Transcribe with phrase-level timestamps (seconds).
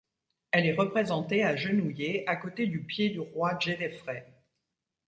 [0.49, 4.25] Elle est représentée agenouillée à côté du pied du roi Djédefrê.